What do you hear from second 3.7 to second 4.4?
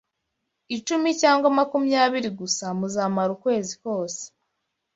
kose